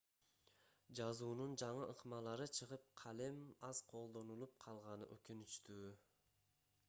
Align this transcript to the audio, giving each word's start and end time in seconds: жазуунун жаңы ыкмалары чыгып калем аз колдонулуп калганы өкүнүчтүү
жазуунун 0.99 1.51
жаңы 1.61 1.83
ыкмалары 1.95 2.47
чыгып 2.59 2.89
калем 3.01 3.37
аз 3.69 3.81
колдонулуп 3.93 4.55
калганы 4.65 5.11
өкүнүчтүү 5.17 5.93